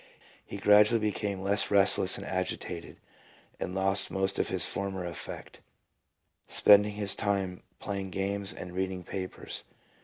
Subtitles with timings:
[0.43, 2.97] He gradually became less restless and agitated,
[3.59, 5.59] and lost most of his former affect,
[6.47, 9.63] spending his time playing games and reading papers.